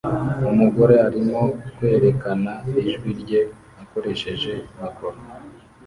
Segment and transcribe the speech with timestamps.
[0.51, 1.41] Umugore arimo
[1.75, 3.41] kwerekana ijwi rye
[3.81, 5.17] akoresheje mikoro